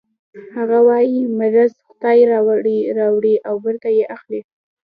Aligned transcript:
هغه 0.55 0.79
وايي 0.87 1.19
مرض 1.39 1.73
خدای 1.87 2.19
راوړي 2.99 3.31
او 3.47 3.55
بېرته 3.63 3.89
یې 3.97 4.05
اخلي 4.15 4.41